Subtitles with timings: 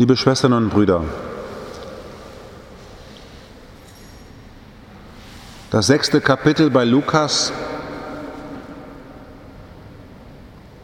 [0.00, 1.04] Liebe Schwestern und Brüder,
[5.68, 7.52] das sechste Kapitel bei Lukas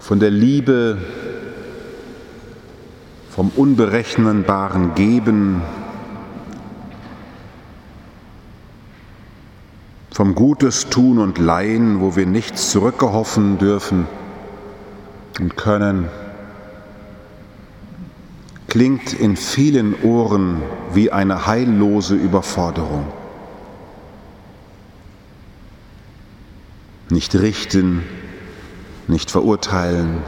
[0.00, 0.96] von der Liebe,
[3.28, 5.60] vom unberechenbaren Geben,
[10.10, 14.08] vom Gutes tun und Leihen, wo wir nichts zurückgehoffen dürfen
[15.38, 16.08] und können,
[18.72, 20.62] klingt in vielen Ohren
[20.94, 23.06] wie eine heillose Überforderung.
[27.10, 28.02] Nicht richten,
[29.08, 30.22] nicht verurteilen,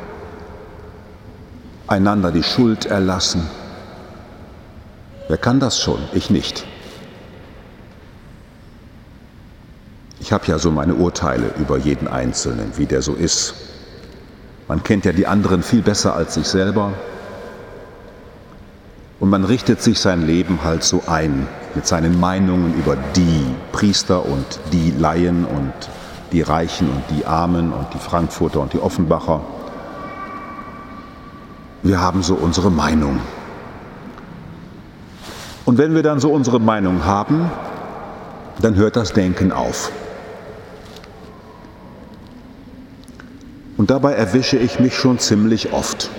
[1.87, 3.49] einander die Schuld erlassen.
[5.29, 6.01] Wer kann das schon?
[6.13, 6.67] Ich nicht.
[10.21, 13.55] Ich habe ja so meine Urteile über jeden Einzelnen, wie der so ist.
[14.69, 16.93] Man kennt ja die anderen viel besser als sich selber.
[19.21, 24.25] Und man richtet sich sein Leben halt so ein mit seinen Meinungen über die Priester
[24.25, 25.73] und die Laien und
[26.33, 29.41] die Reichen und die Armen und die Frankfurter und die Offenbacher.
[31.83, 33.21] Wir haben so unsere Meinung.
[35.65, 37.51] Und wenn wir dann so unsere Meinung haben,
[38.61, 39.91] dann hört das Denken auf.
[43.77, 46.11] Und dabei erwische ich mich schon ziemlich oft.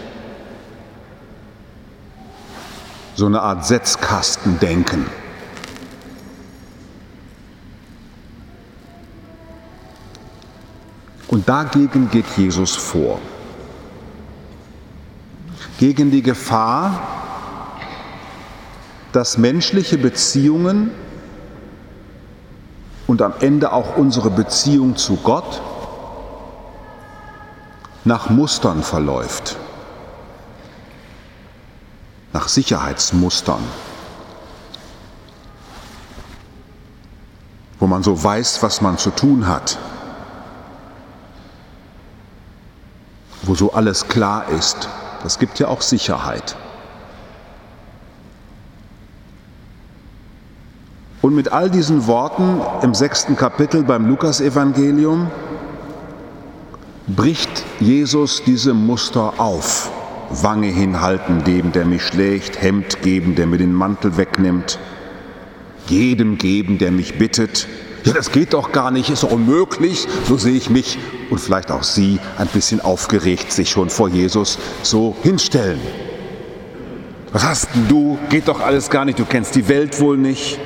[3.16, 5.06] So eine Art Setzkastendenken.
[11.28, 13.20] Und dagegen geht Jesus vor.
[15.78, 17.02] Gegen die Gefahr,
[19.12, 20.92] dass menschliche Beziehungen
[23.08, 25.62] und am Ende auch unsere Beziehung zu Gott
[28.04, 29.58] nach Mustern verläuft,
[32.36, 33.64] nach Sicherheitsmustern,
[37.80, 39.80] wo man so weiß, was man zu tun hat,
[43.44, 44.90] wo so alles klar ist.
[45.24, 46.58] Das gibt ja auch Sicherheit.
[51.22, 55.32] Und mit all diesen Worten im sechsten Kapitel beim Lukasevangelium
[57.08, 59.95] bricht Jesus diese Muster auf.
[60.30, 64.80] Wange hinhalten dem, der mich schlägt, Hemd geben, der mir den Mantel wegnimmt,
[65.88, 67.68] jedem geben, der mich bittet.
[68.04, 70.08] Ja, das geht doch gar nicht, ist doch unmöglich.
[70.28, 71.00] So sehe ich mich
[71.30, 75.80] und vielleicht auch Sie ein bisschen aufgeregt sich schon vor Jesus so hinstellen.
[77.32, 78.18] Was hast denn du?
[78.30, 80.60] Geht doch alles gar nicht, du kennst die Welt wohl nicht.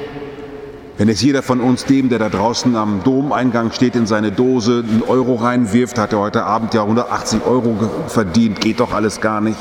[1.00, 4.84] Wenn jetzt jeder von uns dem, der da draußen am Domeingang steht, in seine Dose
[4.86, 9.40] einen Euro reinwirft, hat er heute Abend ja 180 Euro verdient, geht doch alles gar
[9.40, 9.58] nicht.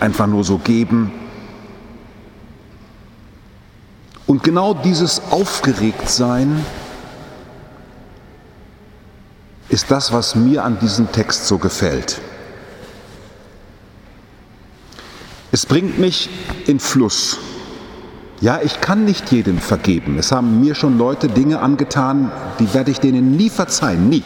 [0.00, 1.12] Einfach nur so geben.
[4.26, 6.64] Und genau dieses Aufgeregtsein
[9.68, 12.22] ist das, was mir an diesem Text so gefällt.
[15.52, 16.30] Es bringt mich
[16.66, 17.36] in Fluss.
[18.40, 20.18] Ja, ich kann nicht jedem vergeben.
[20.18, 24.24] Es haben mir schon Leute Dinge angetan, die werde ich denen nie verzeihen, nie.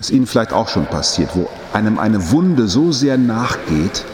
[0.00, 4.04] Ist Ihnen vielleicht auch schon passiert, wo einem eine Wunde so sehr nachgeht,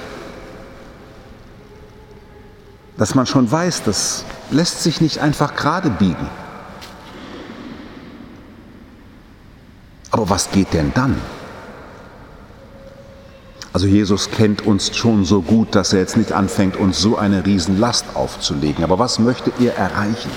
[2.99, 6.29] dass man schon weiß, das lässt sich nicht einfach gerade biegen.
[10.11, 11.17] Aber was geht denn dann?
[13.77, 17.45] Also Jesus kennt uns schon so gut, dass er jetzt nicht anfängt, uns so eine
[17.45, 18.83] Riesenlast aufzulegen.
[18.83, 20.31] Aber was möchte er erreichen?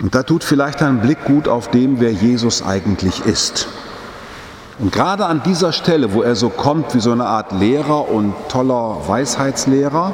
[0.00, 3.68] Und da tut vielleicht ein Blick gut auf dem, wer Jesus eigentlich ist.
[4.80, 8.34] Und gerade an dieser Stelle, wo er so kommt wie so eine Art Lehrer und
[8.48, 10.12] toller Weisheitslehrer,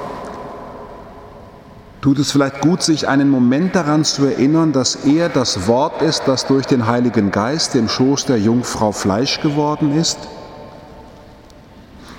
[2.01, 6.23] tut es vielleicht gut, sich einen Moment daran zu erinnern, dass er das Wort ist,
[6.27, 10.19] das durch den Heiligen Geist im Schoß der Jungfrau Fleisch geworden ist,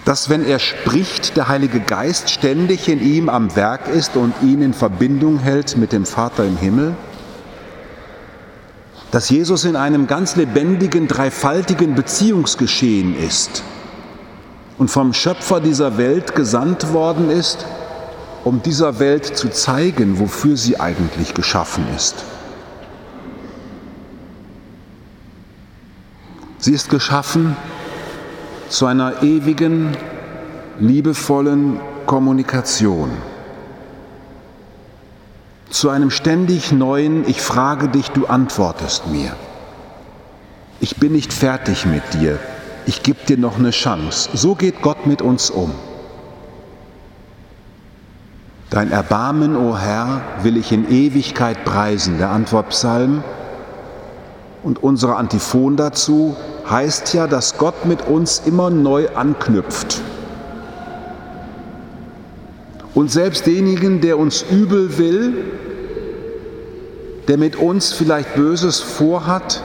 [0.06, 4.62] dass wenn er spricht, der Heilige Geist ständig in ihm am Werk ist und ihn
[4.62, 6.96] in Verbindung hält mit dem Vater im Himmel,
[9.12, 13.64] dass Jesus in einem ganz lebendigen, dreifaltigen Beziehungsgeschehen ist
[14.78, 17.66] und vom Schöpfer dieser Welt gesandt worden ist,
[18.44, 22.24] um dieser Welt zu zeigen, wofür sie eigentlich geschaffen ist.
[26.58, 27.56] Sie ist geschaffen
[28.70, 29.96] zu einer ewigen,
[30.80, 33.12] liebevollen Kommunikation,
[35.70, 39.36] zu einem ständig neuen Ich frage dich, du antwortest mir.
[40.82, 42.40] Ich bin nicht fertig mit dir,
[42.86, 44.30] ich gebe dir noch eine Chance.
[44.34, 45.72] So geht Gott mit uns um.
[48.70, 52.20] Dein Erbarmen, o Herr, will ich in Ewigkeit preisen.
[52.20, 53.24] Der Antwortpsalm
[54.62, 56.36] und unsere Antiphon dazu
[56.70, 60.02] heißt ja, dass Gott mit uns immer neu anknüpft.
[62.94, 65.34] Und selbst denjenigen, der uns übel will,
[67.28, 69.64] der mit uns vielleicht Böses vorhat,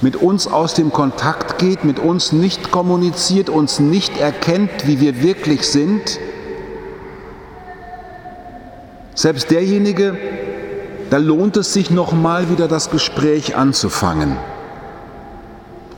[0.00, 5.22] mit uns aus dem Kontakt geht, mit uns nicht kommuniziert, uns nicht erkennt, wie wir
[5.22, 6.18] wirklich sind,
[9.14, 10.16] selbst derjenige,
[11.10, 14.36] da lohnt es sich nochmal wieder das Gespräch anzufangen.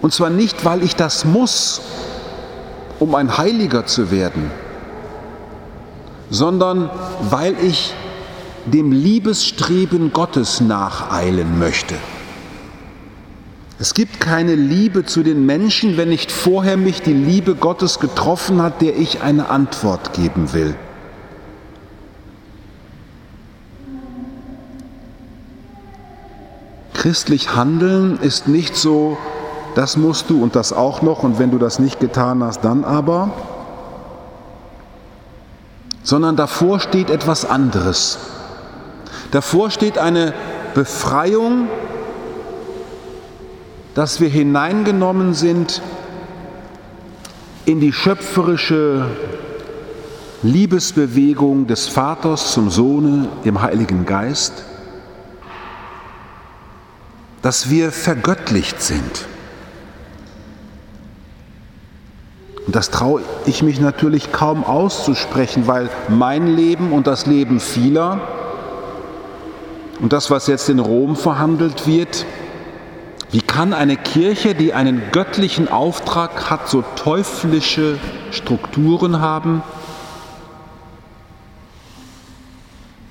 [0.02, 1.80] Und zwar nicht, weil ich das muss,
[2.98, 4.50] um ein Heiliger zu werden,
[6.30, 6.90] sondern
[7.30, 7.94] weil ich
[8.66, 11.94] dem Liebesstreben Gottes nacheilen möchte.
[13.78, 18.62] Es gibt keine Liebe zu den Menschen, wenn nicht vorher mich die Liebe Gottes getroffen
[18.62, 20.74] hat, der ich eine Antwort geben will.
[27.06, 29.16] Christlich handeln ist nicht so,
[29.76, 31.22] das musst du und das auch noch.
[31.22, 33.30] Und wenn du das nicht getan hast, dann aber,
[36.02, 38.18] sondern davor steht etwas anderes.
[39.30, 40.34] Davor steht eine
[40.74, 41.68] Befreiung,
[43.94, 45.82] dass wir hineingenommen sind
[47.66, 49.06] in die schöpferische
[50.42, 54.64] Liebesbewegung des Vaters zum Sohne, dem Heiligen Geist,
[57.46, 59.24] dass wir vergöttlicht sind.
[62.66, 68.20] Und das traue ich mich natürlich kaum auszusprechen, weil mein Leben und das Leben vieler
[70.00, 72.26] und das, was jetzt in Rom verhandelt wird,
[73.30, 78.00] wie kann eine Kirche, die einen göttlichen Auftrag hat, so teuflische
[78.32, 79.62] Strukturen haben,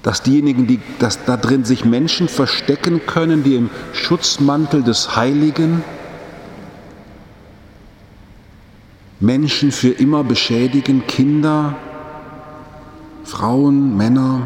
[0.06, 5.84] dass diejenigen, die dass da drin sich Menschen verstecken können, die im Schutzmantel des Heiligen
[9.20, 11.74] Menschen für immer beschädigen, Kinder,
[13.24, 14.46] Frauen, Männer.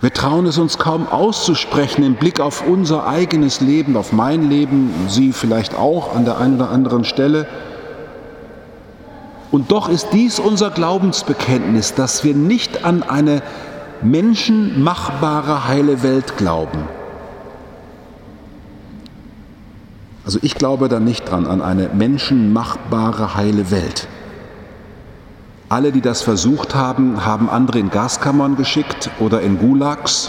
[0.00, 4.90] Wir trauen es uns kaum auszusprechen im Blick auf unser eigenes Leben, auf mein Leben,
[5.06, 7.46] Sie vielleicht auch an der einen oder anderen Stelle.
[9.50, 13.42] Und doch ist dies unser Glaubensbekenntnis, dass wir nicht an eine
[14.02, 16.88] menschenmachbare heile Welt glauben
[20.28, 24.08] Also ich glaube da nicht dran, an eine menschenmachbare heile Welt.
[25.70, 30.28] Alle, die das versucht haben, haben andere in Gaskammern geschickt oder in Gulags,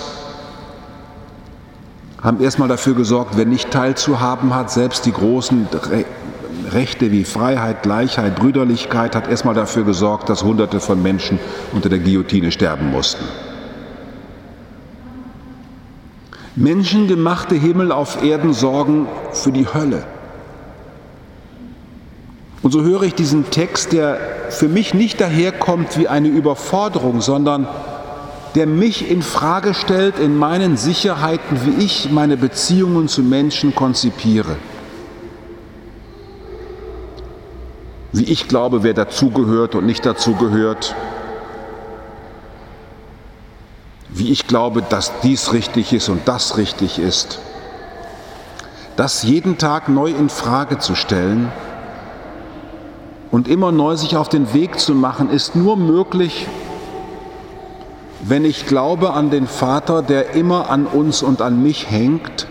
[2.24, 5.68] haben erstmal dafür gesorgt, wer nicht teilzuhaben hat, selbst die großen
[6.74, 11.39] Rechte wie Freiheit, Gleichheit, Brüderlichkeit, hat erstmal dafür gesorgt, dass Hunderte von Menschen
[11.74, 13.24] unter der Guillotine sterben mussten.
[16.56, 20.04] Menschengemachte Himmel auf Erden sorgen für die Hölle.
[22.62, 24.19] Und so höre ich diesen Text, der
[24.50, 27.68] für mich nicht daherkommt wie eine Überforderung, sondern
[28.56, 34.57] der mich in Frage stellt in meinen Sicherheiten, wie ich meine Beziehungen zu Menschen konzipiere.
[38.12, 40.96] Wie ich glaube, wer dazugehört und nicht dazugehört,
[44.10, 47.39] wie ich glaube, dass dies richtig ist und das richtig ist.
[48.96, 51.51] Das jeden Tag neu in Frage zu stellen
[53.32, 56.48] und immer neu sich auf den Weg zu machen, ist nur möglich,
[58.22, 62.48] wenn ich glaube an den Vater, der immer an uns und an mich hängt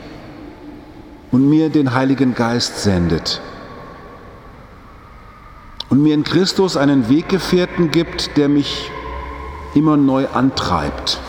[1.32, 3.42] und mir den Heiligen Geist sendet
[5.90, 8.90] und mir in Christus einen Weggefährten gibt, der mich
[9.74, 11.20] immer neu antreibt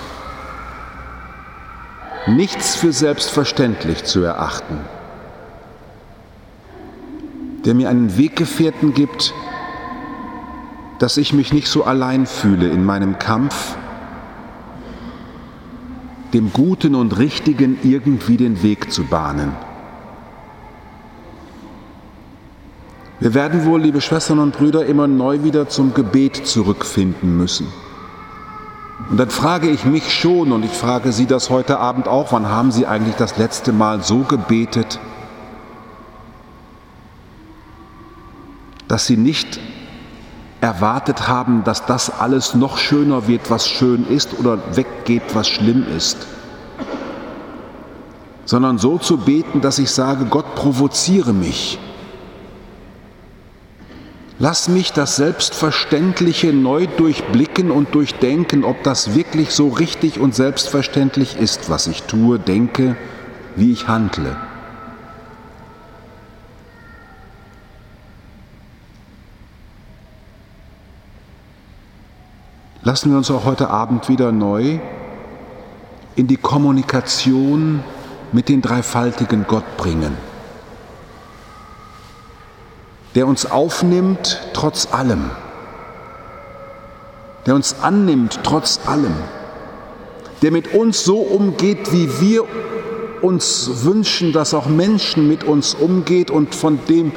[2.27, 4.79] nichts für selbstverständlich zu erachten,
[7.65, 9.33] der mir einen Weggefährten gibt,
[10.99, 13.75] dass ich mich nicht so allein fühle in meinem Kampf,
[16.33, 19.53] dem Guten und Richtigen irgendwie den Weg zu bahnen.
[23.19, 27.67] Wir werden wohl, liebe Schwestern und Brüder, immer neu wieder zum Gebet zurückfinden müssen.
[29.09, 32.47] Und dann frage ich mich schon, und ich frage Sie das heute Abend auch, wann
[32.47, 34.99] haben Sie eigentlich das letzte Mal so gebetet,
[38.87, 39.59] dass Sie nicht
[40.61, 45.85] erwartet haben, dass das alles noch schöner wird, was schön ist, oder weggeht, was schlimm
[45.95, 46.17] ist,
[48.45, 51.79] sondern so zu beten, dass ich sage, Gott provoziere mich.
[54.41, 61.35] Lass mich das Selbstverständliche neu durchblicken und durchdenken, ob das wirklich so richtig und selbstverständlich
[61.37, 62.95] ist, was ich tue, denke,
[63.57, 64.37] wie ich handle.
[72.81, 74.79] Lassen wir uns auch heute Abend wieder neu
[76.15, 77.83] in die Kommunikation
[78.31, 80.28] mit den dreifaltigen Gott bringen
[83.19, 85.29] der uns aufnimmt trotz allem,
[87.45, 89.13] der uns annimmt trotz allem,
[90.41, 92.45] der mit uns so umgeht, wie wir
[93.21, 97.11] uns wünschen, dass auch Menschen mit uns umgeht und von dem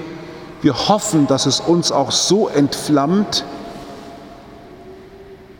[0.60, 3.44] wir hoffen, dass es uns auch so entflammt,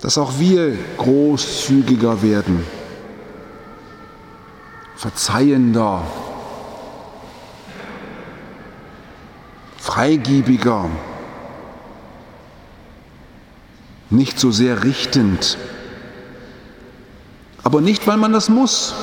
[0.00, 2.66] dass auch wir großzügiger werden,
[4.96, 6.02] verzeihender,
[9.92, 10.88] freigiebiger,
[14.08, 15.58] nicht so sehr richtend.
[17.62, 18.94] Aber nicht, weil man das muss,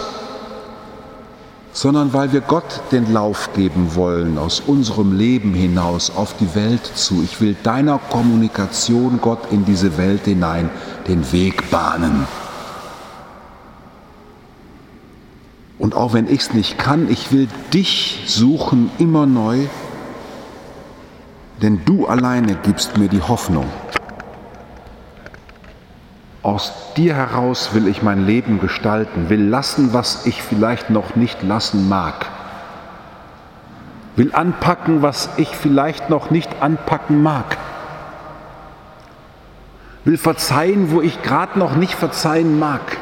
[1.73, 6.85] sondern weil wir Gott den Lauf geben wollen aus unserem Leben hinaus auf die Welt
[6.95, 7.21] zu.
[7.23, 10.71] Ich will deiner Kommunikation, Gott, in diese Welt hinein
[11.07, 12.25] den Weg bahnen.
[15.77, 19.67] Und auch wenn ich es nicht kann, ich will dich suchen immer neu
[21.61, 23.65] denn du alleine gibst mir die Hoffnung.
[26.41, 31.43] Aus dir heraus will ich mein Leben gestalten, will lassen, was ich vielleicht noch nicht
[31.43, 32.25] lassen mag,
[34.15, 37.57] will anpacken, was ich vielleicht noch nicht anpacken mag,
[40.05, 42.98] will verzeihen, wo ich gerade noch nicht verzeihen mag.